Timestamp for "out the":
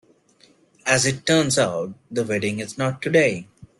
1.59-2.23